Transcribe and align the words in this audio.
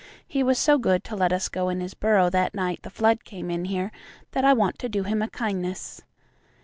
He 0.27 0.41
was 0.41 0.57
so 0.57 0.79
good 0.79 1.03
to 1.03 1.15
let 1.15 1.31
us 1.31 1.47
go 1.47 1.69
in 1.69 1.79
his 1.79 1.93
burrow 1.93 2.31
that 2.31 2.55
night 2.55 2.81
the 2.81 2.89
flood 2.89 3.23
came 3.23 3.51
in 3.51 3.65
here 3.65 3.91
that 4.31 4.43
I 4.43 4.51
want 4.51 4.79
to 4.79 4.89
do 4.89 5.03
him 5.03 5.21
a 5.21 5.29
kindness." 5.29 6.01